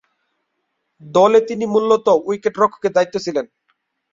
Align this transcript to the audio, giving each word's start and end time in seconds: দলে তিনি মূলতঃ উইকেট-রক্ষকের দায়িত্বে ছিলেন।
দলে 1.01 1.39
তিনি 1.49 1.65
মূলতঃ 1.73 2.07
উইকেট-রক্ষকের 2.27 2.91
দায়িত্বে 2.93 3.19
ছিলেন। 3.25 3.45